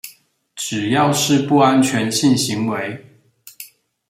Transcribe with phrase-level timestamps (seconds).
[0.55, 3.05] 只要是不安全性行為